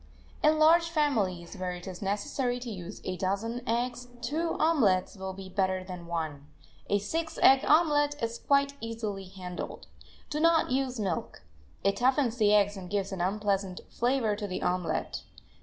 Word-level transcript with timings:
In 0.41 0.57
large 0.57 0.89
families, 0.89 1.55
where 1.55 1.73
it 1.73 1.85
is 1.85 2.01
necessary 2.01 2.59
to 2.61 2.71
use 2.71 3.01
a 3.03 3.17
dozen 3.17 3.61
eggs, 3.69 4.07
two 4.23 4.55
omelets 4.57 5.15
will 5.15 5.33
be 5.33 5.47
better 5.47 5.83
than 5.83 6.07
one. 6.07 6.47
A 6.89 6.97
six 6.97 7.37
egg 7.43 7.63
omelet 7.67 8.15
is 8.19 8.39
quite 8.39 8.73
easily 8.81 9.25
handled. 9.25 9.85
Do 10.31 10.39
not 10.39 10.71
use 10.71 10.99
milk; 10.99 11.43
it 11.83 11.97
toughens 11.97 12.37
the 12.37 12.51
eggs 12.51 12.75
and 12.77 12.89
gives 12.89 13.11
an 13.11 13.21
unpleasant 13.21 13.81
flavor 13.91 14.35
to 14.37 14.47
the 14.47 14.63
omelet. 14.63 15.21